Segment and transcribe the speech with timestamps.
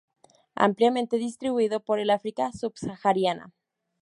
[0.55, 3.51] Ampliamente distribuido por el África subsahariana.